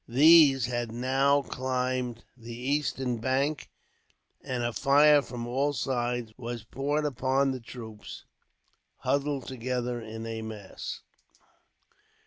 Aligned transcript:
These 0.09 0.65
had 0.65 0.91
now 0.91 1.43
climbed 1.43 2.23
the 2.35 2.55
eastern 2.57 3.17
bank, 3.17 3.69
and 4.43 4.63
a 4.63 4.73
fire 4.73 5.21
from 5.21 5.45
all 5.45 5.73
sides 5.73 6.33
was 6.37 6.63
poured 6.63 7.05
upon 7.05 7.51
the 7.51 7.59
troops, 7.59 8.25
huddled 9.01 9.47
together 9.47 10.01
in 10.01 10.25
a 10.25 10.41
mass. 10.41 11.01